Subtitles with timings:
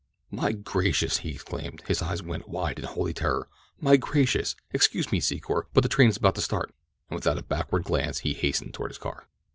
[0.31, 1.83] "My gracious!" he exclaimed.
[1.87, 3.47] His eyes went wide in holy horror.
[3.79, 4.55] "My gracious!
[4.71, 6.73] Excuse me, Secor, but the train is about to start."
[7.11, 9.27] And without a backward glance he hastened toward his car.